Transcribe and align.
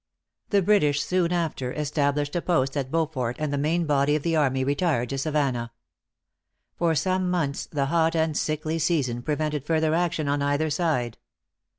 The 0.49 0.63
British 0.63 1.03
soon 1.03 1.31
after 1.31 1.71
established 1.73 2.35
a 2.35 2.41
post 2.41 2.75
at 2.75 2.89
Beaufort, 2.89 3.35
and 3.37 3.53
the 3.53 3.57
main 3.59 3.85
body 3.85 4.15
of 4.15 4.23
the 4.23 4.35
army 4.35 4.63
retired 4.63 5.09
to 5.09 5.17
Savannah. 5.19 5.73
For 6.75 6.95
some 6.95 7.29
months 7.29 7.67
the 7.67 7.85
hot 7.85 8.15
and 8.15 8.35
sickly 8.35 8.79
season 8.79 9.21
prevented 9.21 9.63
further 9.63 9.93
action 9.93 10.27
on 10.27 10.41
either 10.41 10.71
side. 10.71 11.19